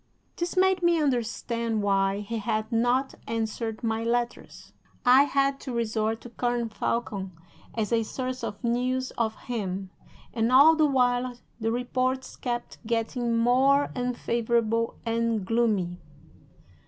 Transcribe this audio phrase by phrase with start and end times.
[0.35, 4.73] "This made me understand why he had not answered my letters.
[5.05, 7.33] I had to resort to Colonel Falcon
[7.75, 9.91] as a source of news of him,
[10.33, 15.97] and all the while the reports kept getting more unfavorable and gloomy.